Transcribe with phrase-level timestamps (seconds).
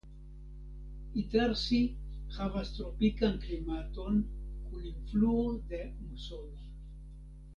[1.23, 1.81] Itarsi
[2.37, 4.15] havas tropikan klimaton
[4.65, 6.61] kun influo de musono.